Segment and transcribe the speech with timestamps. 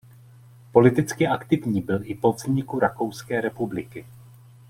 [0.71, 4.05] Politicky aktivní byl i po vzniku Rakouské republiky.